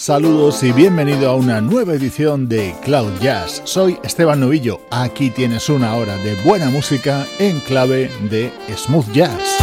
[0.00, 3.60] Saludos y bienvenido a una nueva edición de Cloud Jazz.
[3.64, 4.80] Soy Esteban Novillo.
[4.90, 9.59] Aquí tienes una hora de buena música en clave de smooth jazz.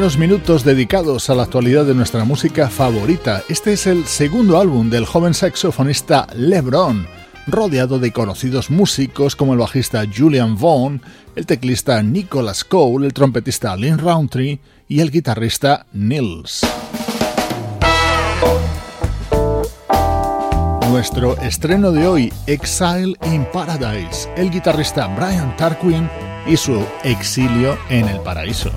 [0.00, 3.42] Primeros minutos dedicados a la actualidad de nuestra música favorita.
[3.50, 7.06] Este es el segundo álbum del joven saxofonista LeBron,
[7.46, 11.02] rodeado de conocidos músicos como el bajista Julian Vaughn,
[11.36, 14.58] el teclista Nicholas Cole, el trompetista Lynn Roundtree
[14.88, 16.62] y el guitarrista Nils.
[20.88, 24.30] Nuestro estreno de hoy, Exile in Paradise.
[24.34, 26.08] El guitarrista Brian Tarquin
[26.46, 28.70] y su exilio en el paraíso.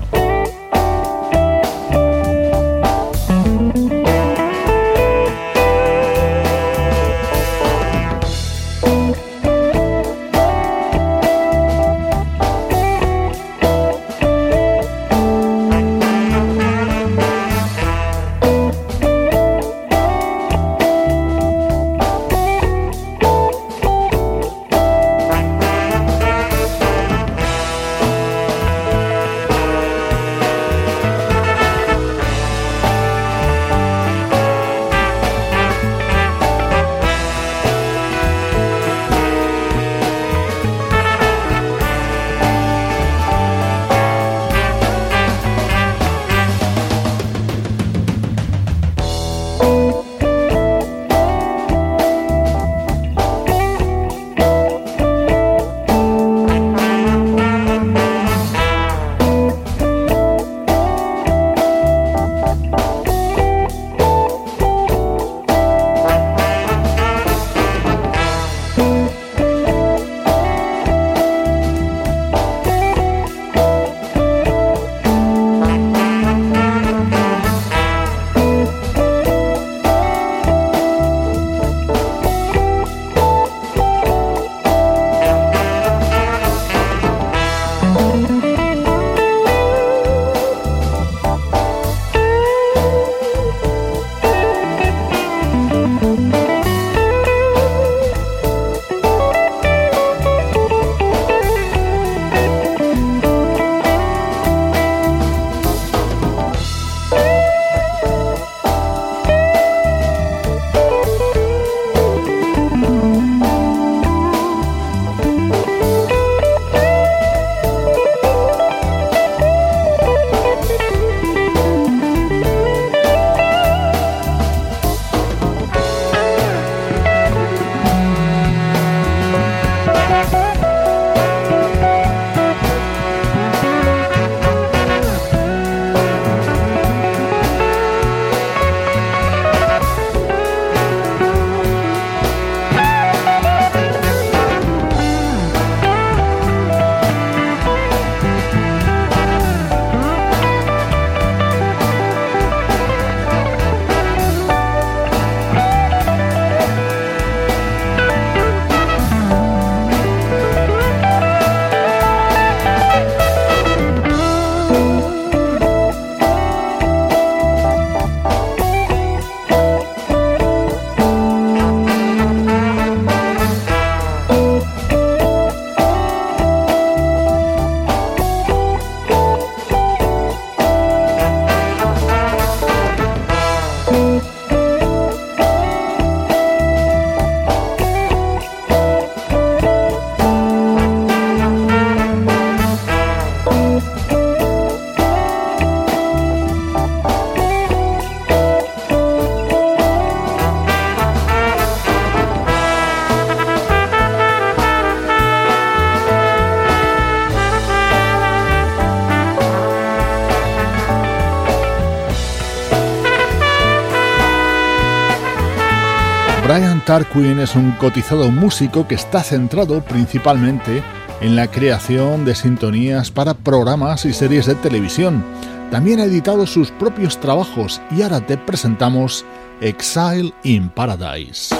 [216.94, 220.80] Tarquin es un cotizado músico que está centrado principalmente
[221.20, 225.24] en la creación de sintonías para programas y series de televisión.
[225.72, 229.24] También ha editado sus propios trabajos y ahora te presentamos
[229.60, 231.52] Exile in Paradise.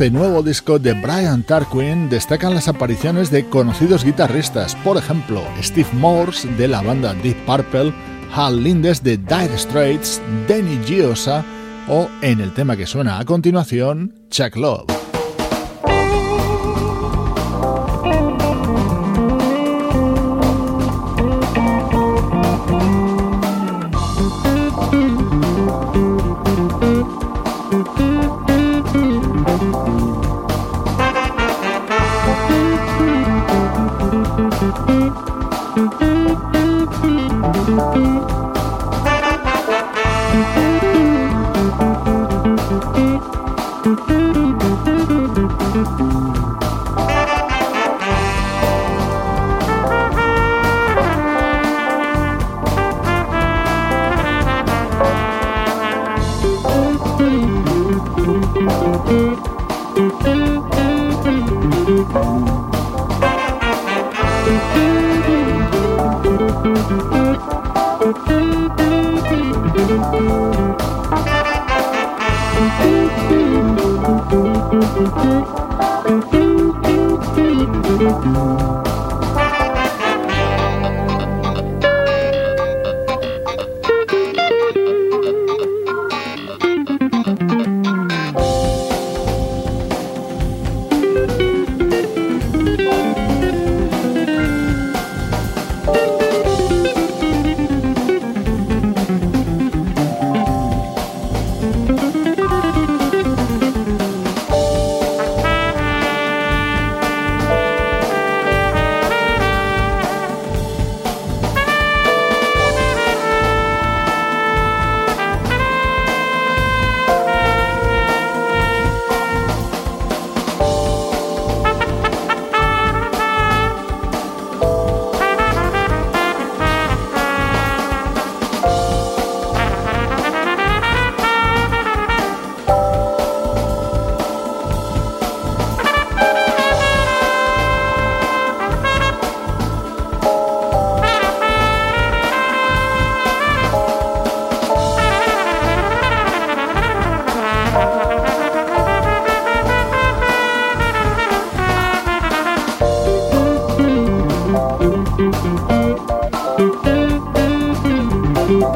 [0.00, 5.90] Este nuevo disco de Brian Tarquin destacan las apariciones de conocidos guitarristas, por ejemplo, Steve
[5.92, 7.92] Morse de la banda Deep Purple,
[8.34, 11.44] Hal Lindes de Dire Straits, Danny Giosa
[11.86, 14.89] o, en el tema que suena a continuación, Chuck Love.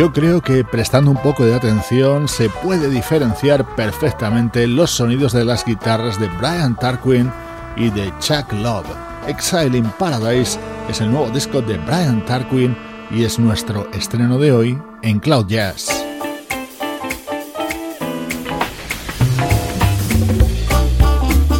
[0.00, 5.44] Yo creo que prestando un poco de atención se puede diferenciar perfectamente los sonidos de
[5.44, 7.30] las guitarras de Brian Tarquin
[7.76, 8.86] y de Chuck Love.
[9.28, 12.74] Exile in Paradise es el nuevo disco de Brian Tarquin
[13.10, 15.90] y es nuestro estreno de hoy en Cloud Jazz.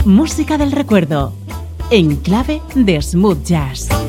[0.07, 1.35] Música del recuerdo
[1.91, 4.00] en clave de smooth jazz.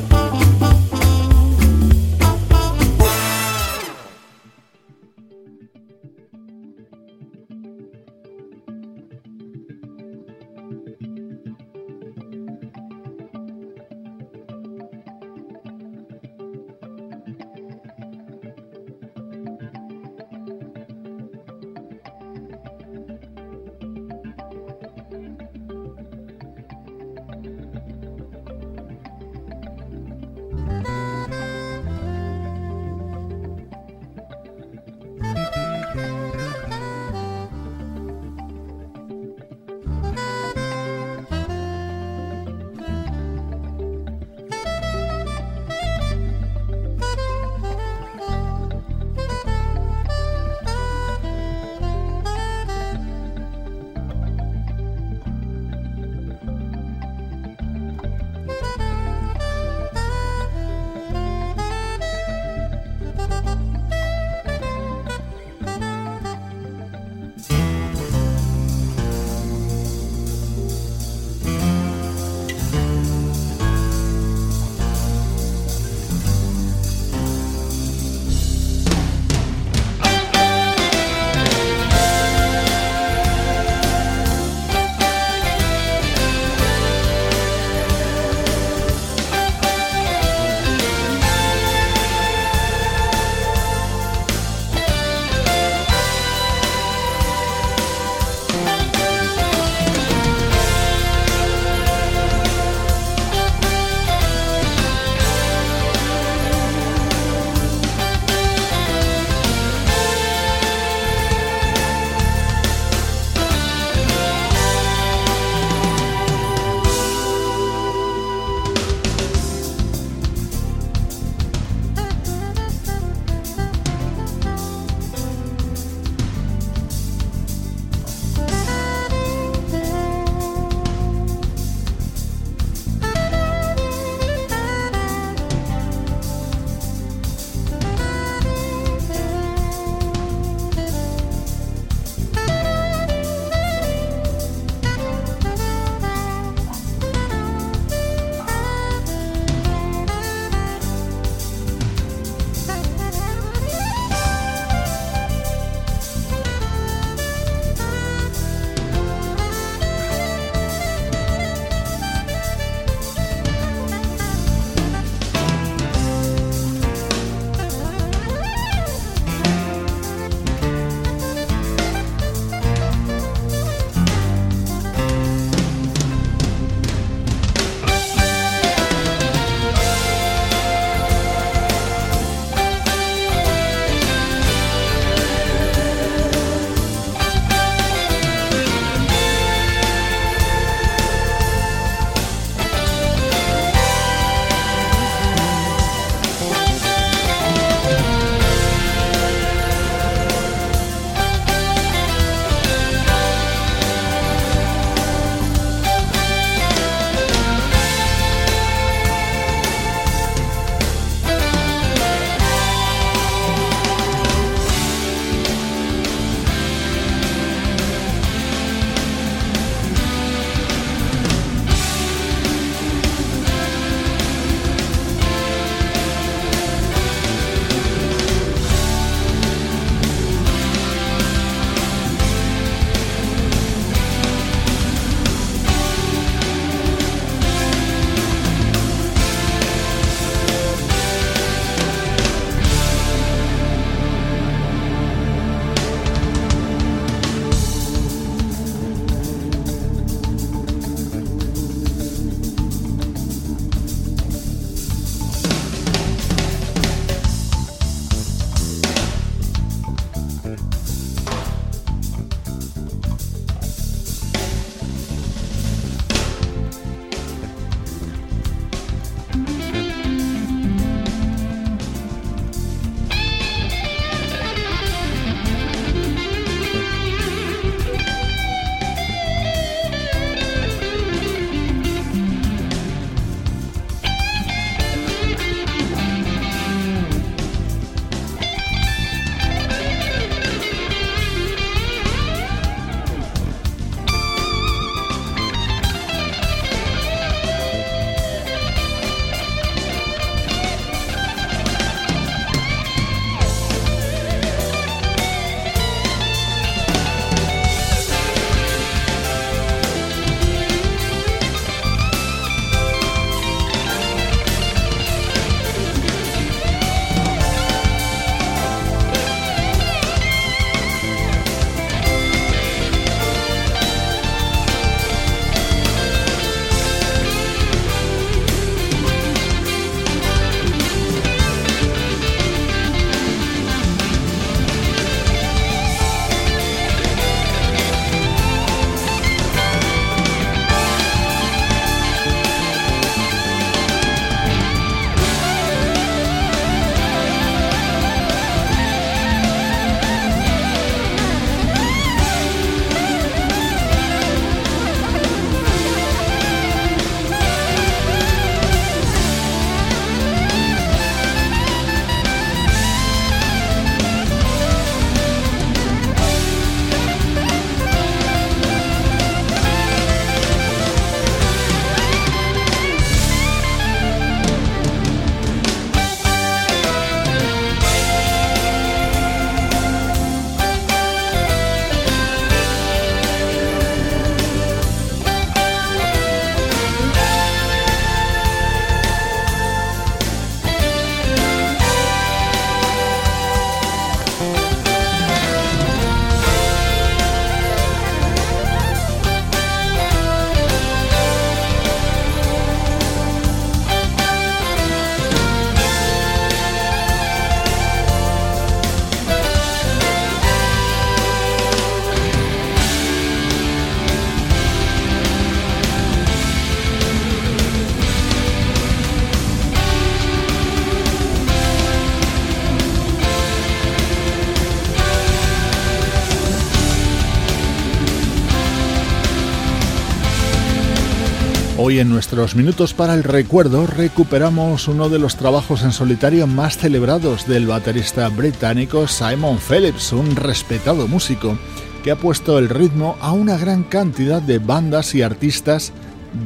[431.91, 436.77] Hoy en nuestros minutos para el recuerdo recuperamos uno de los trabajos en solitario más
[436.77, 441.57] celebrados del baterista británico Simon Phillips, un respetado músico
[442.01, 445.91] que ha puesto el ritmo a una gran cantidad de bandas y artistas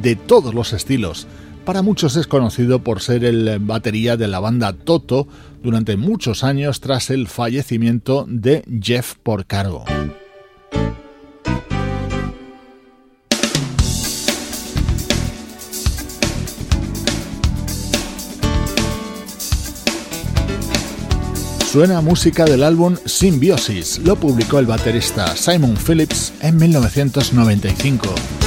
[0.02, 1.28] de todos los estilos.
[1.64, 5.28] Para muchos es conocido por ser el batería de la banda Toto
[5.62, 9.84] durante muchos años tras el fallecimiento de Jeff Porcaro.
[21.76, 28.45] Suena música del álbum Symbiosis, lo publicó el baterista Simon Phillips en 1995.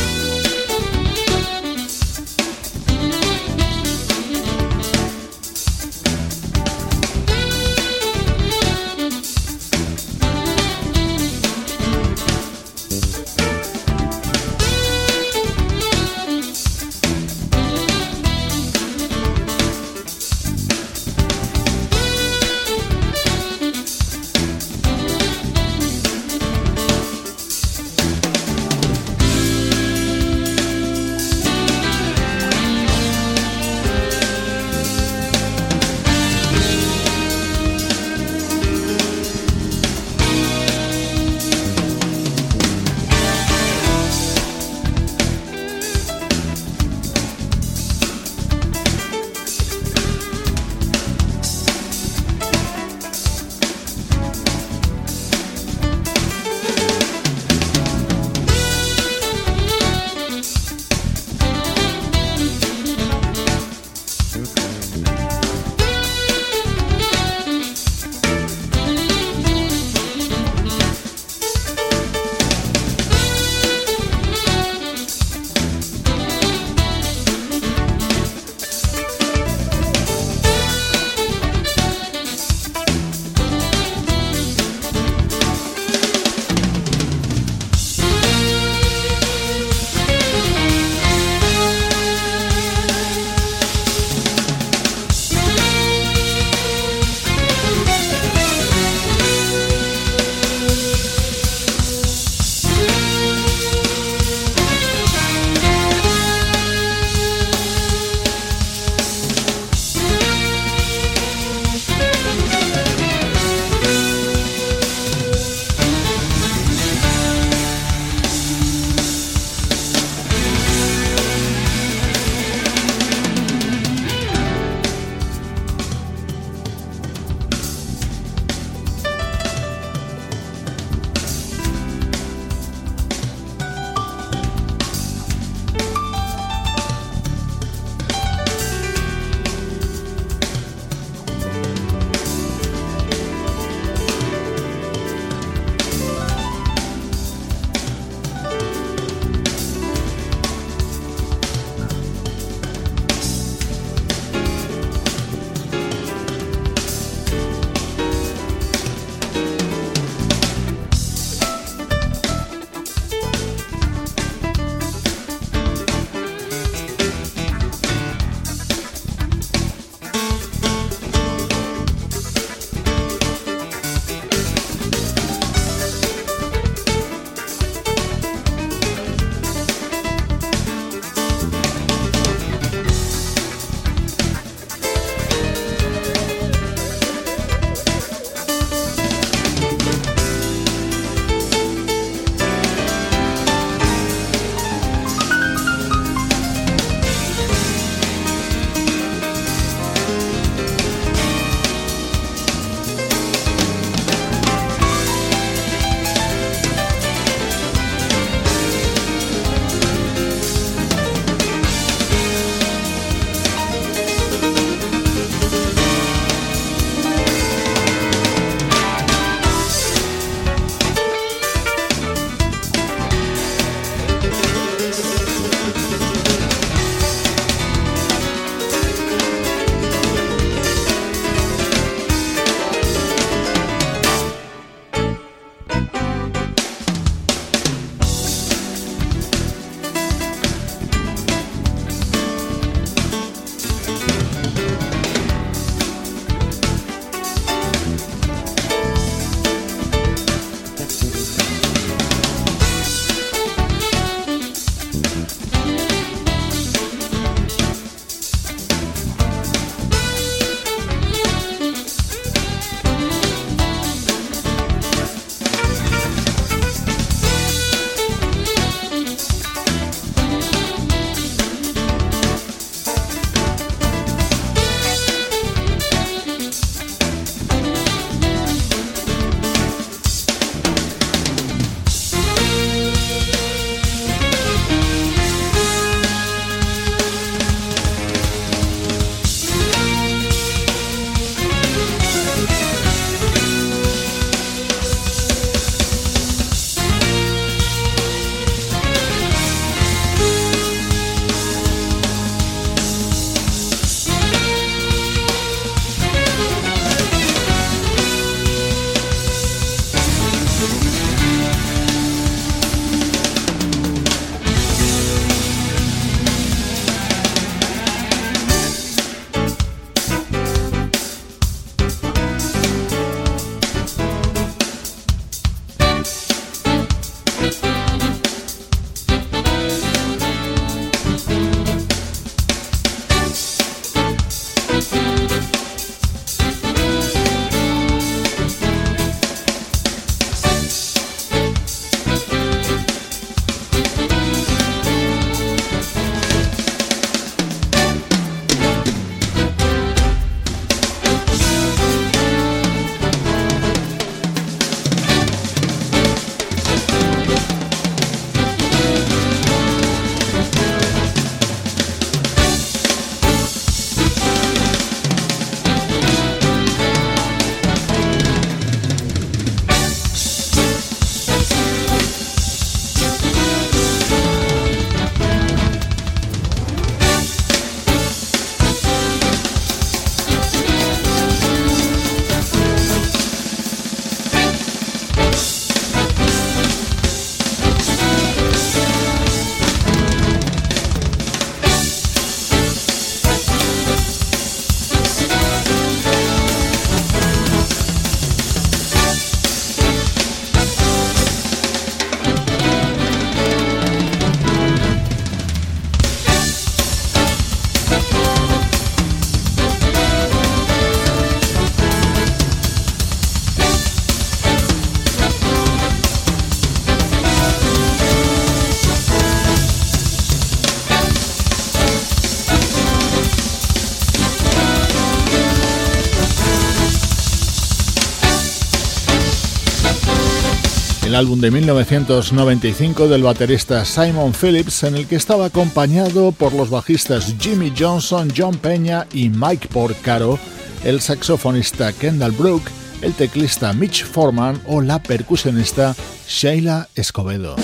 [431.19, 437.35] Álbum de 1995 del baterista Simon Phillips en el que estaba acompañado por los bajistas
[437.37, 440.39] Jimmy Johnson, John Peña y Mike Porcaro,
[440.85, 442.61] el saxofonista Kendall Brook,
[443.01, 445.93] el teclista Mitch Foreman o la percusionista
[446.25, 447.57] Sheila Escobedo.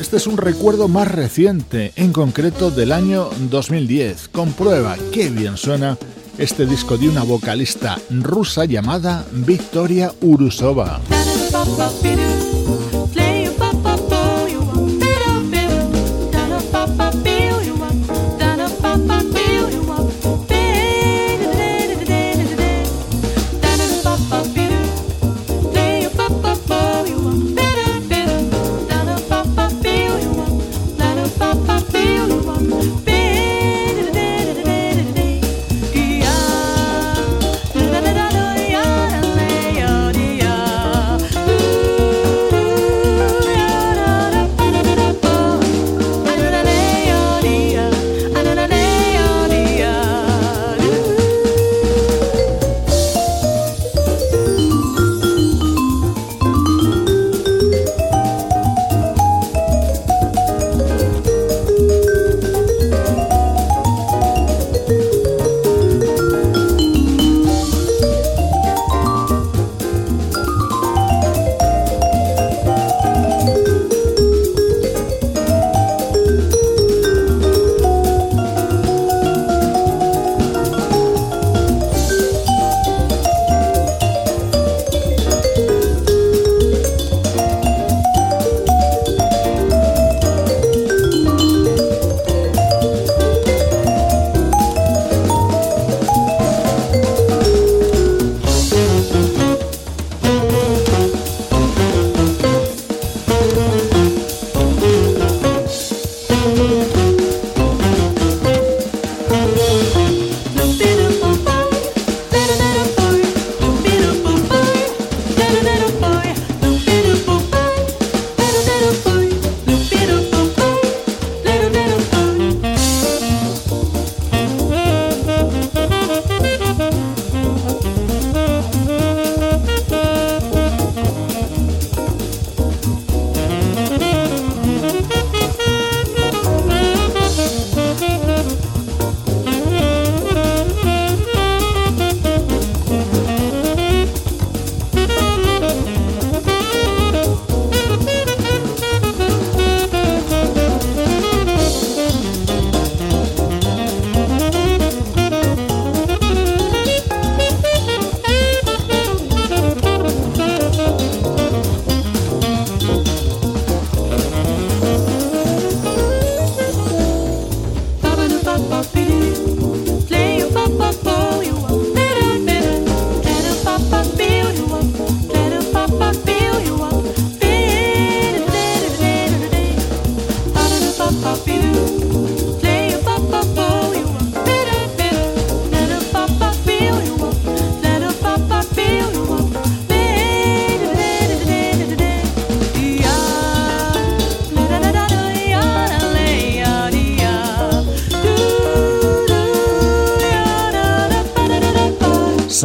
[0.00, 4.28] Este es un recuerdo más reciente, en concreto del año 2010.
[4.28, 5.98] Comprueba qué bien suena
[6.38, 11.00] este disco de una vocalista rusa llamada Victoria Urusova.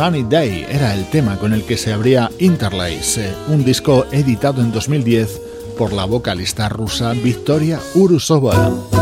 [0.04, 4.74] Sunny Day era el tema con el que se abría Interlace, un disco editado en
[4.74, 5.40] 2010
[5.78, 8.93] por la vocalista rusa Victoria Urusova.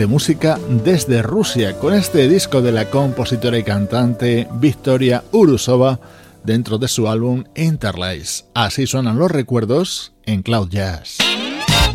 [0.00, 5.98] excelente música desde Rusia con este disco de la compositora y cantante Victoria Urusova
[6.42, 8.44] dentro de su álbum Interlace.
[8.54, 11.18] Así suenan los recuerdos en Cloud Jazz.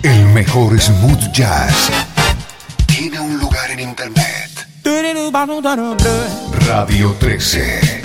[0.03, 1.89] El mejor smooth jazz
[2.85, 4.51] tiene un lugar en internet.
[6.67, 8.01] Radio 13.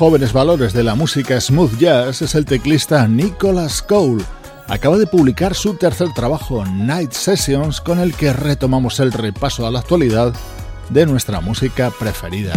[0.00, 4.24] Jóvenes valores de la música smooth jazz es el teclista Nicholas Cole.
[4.66, 9.70] Acaba de publicar su tercer trabajo, Night Sessions, con el que retomamos el repaso a
[9.70, 10.32] la actualidad
[10.88, 12.54] de nuestra música preferida.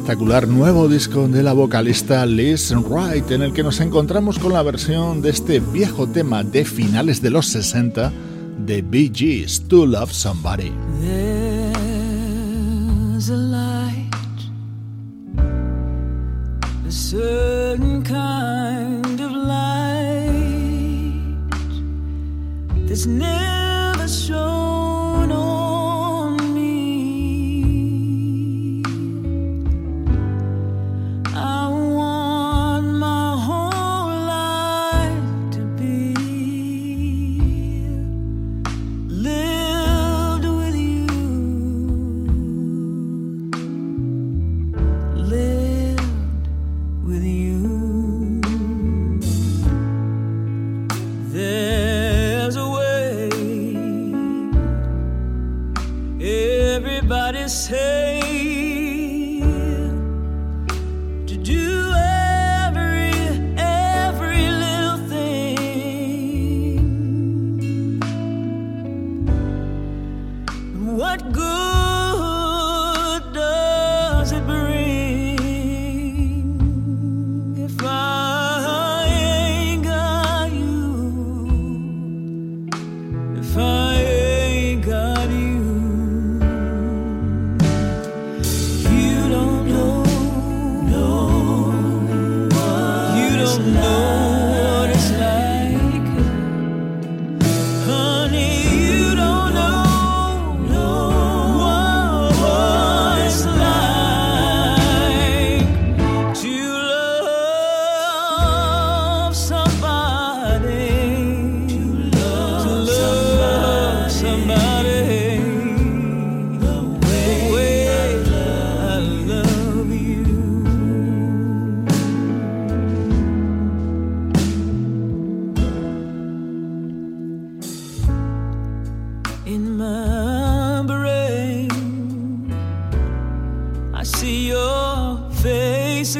[0.00, 4.62] Espectacular nuevo disco de la vocalista Liz Wright, en el que nos encontramos con la
[4.62, 8.10] versión de este viejo tema de finales de los 60
[8.64, 10.72] de Bee Gees, To Love Somebody.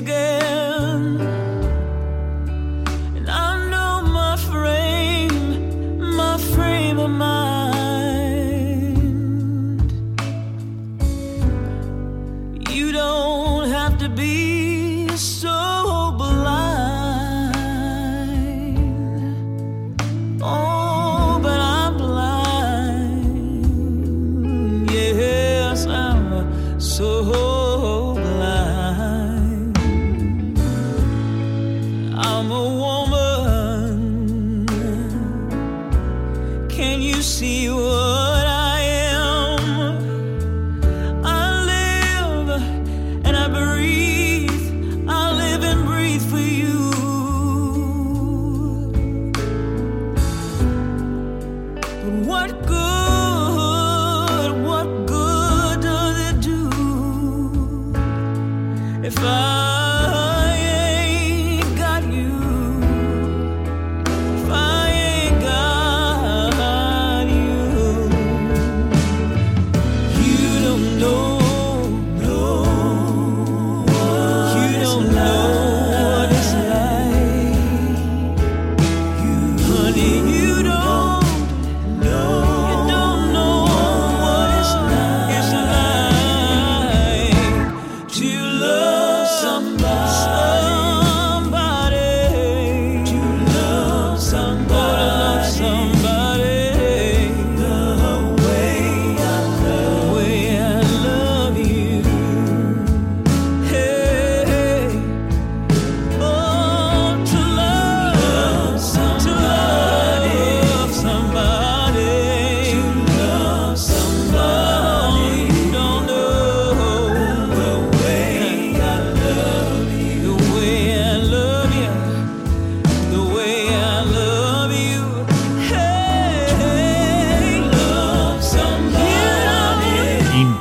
[0.00, 1.39] again.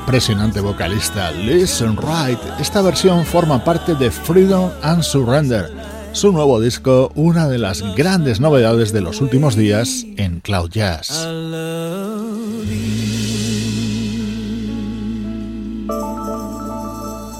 [0.09, 2.39] Impresionante vocalista Listen Right.
[2.59, 5.71] Esta versión forma parte de Freedom and Surrender,
[6.13, 11.27] su nuevo disco, una de las grandes novedades de los últimos días en Cloud Jazz.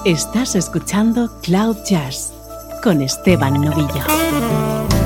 [0.04, 2.32] Estás escuchando Cloud Jazz
[2.84, 4.99] con Esteban Novillo.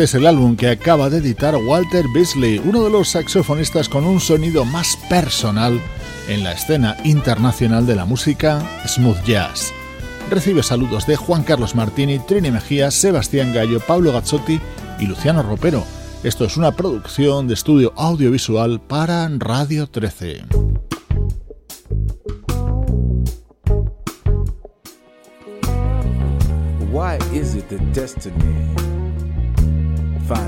[0.00, 4.06] Este es el álbum que acaba de editar Walter Beasley, uno de los saxofonistas con
[4.06, 5.78] un sonido más personal
[6.26, 9.74] en la escena internacional de la música smooth jazz.
[10.30, 14.58] Recibe saludos de Juan Carlos Martini, Trini Mejía, Sebastián Gallo, Pablo Gazzotti
[15.00, 15.84] y Luciano Ropero.
[16.22, 20.44] Esto es una producción de estudio audiovisual para Radio 13.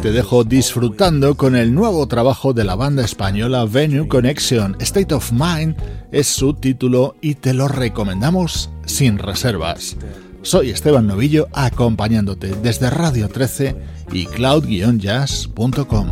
[0.01, 4.77] Te dejo disfrutando con el nuevo trabajo de la banda española Venue Connection.
[4.79, 5.77] State of Mind
[6.13, 9.97] es su título y te lo recomendamos sin reservas.
[10.43, 13.75] Soy Esteban Novillo acompañándote desde Radio 13
[14.13, 16.09] y cloud-jazz.com.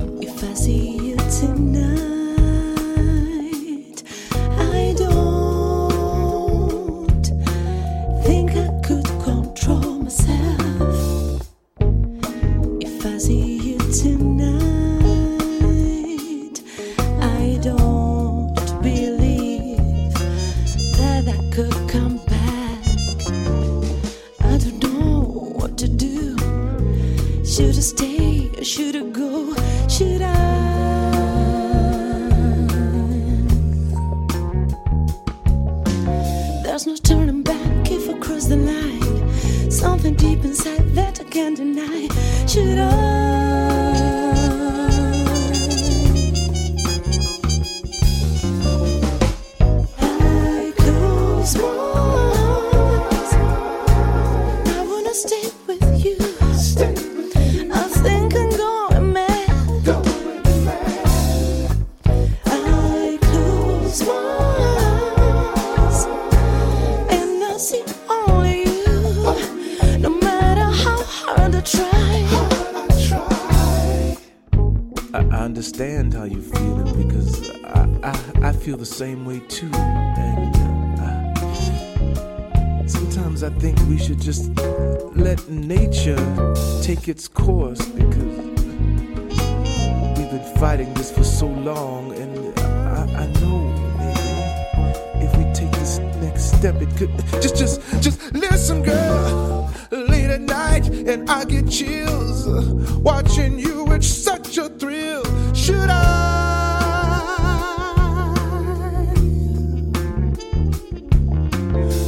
[102.41, 103.87] chills uh, watching you.
[103.93, 105.25] It's such a thrill.
[105.55, 106.07] Should I?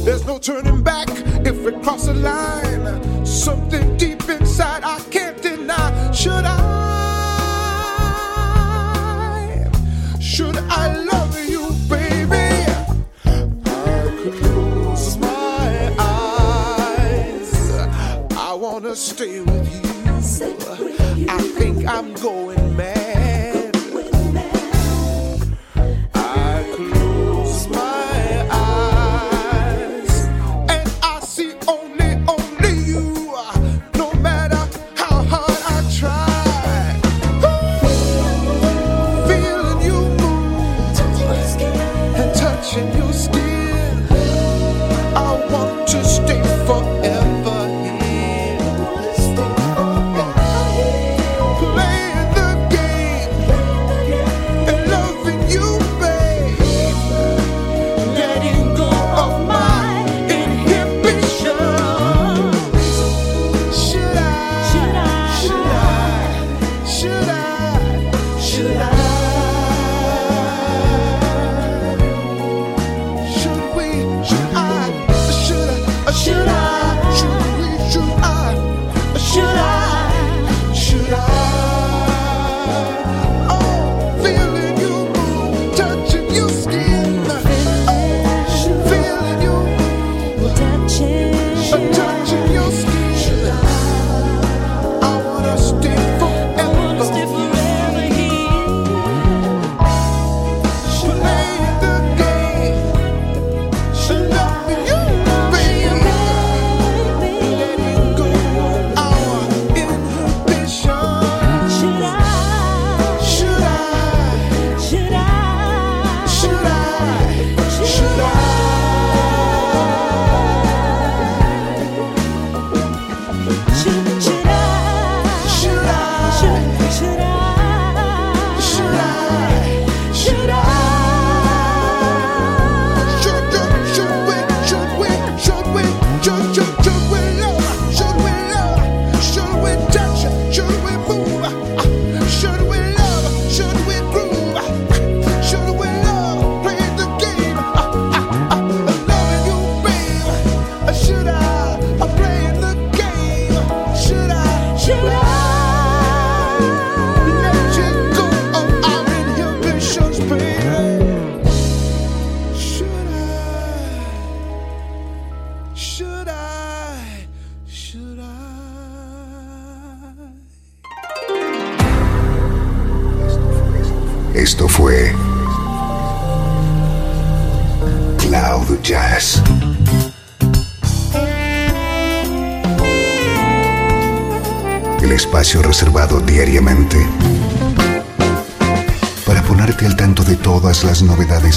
[0.03, 1.09] There's no turning back
[1.45, 3.25] if we cross a line.
[3.25, 6.11] Something deep inside I can't deny.
[6.11, 6.81] Should I?
[10.19, 12.65] Should I love you, baby?
[13.25, 17.71] I close my eyes.
[18.35, 19.62] I wanna stay with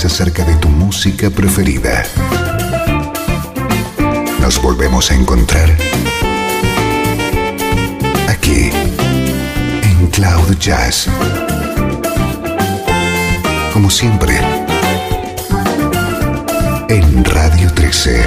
[0.06, 2.04] acerca de tu música preferida.
[4.40, 5.68] Nos volvemos a encontrar
[8.28, 8.70] aquí
[9.82, 11.08] en Cloud Jazz.
[13.72, 14.38] Como siempre,
[16.88, 18.24] en Radio 13.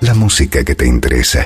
[0.00, 1.44] La música que te interesa.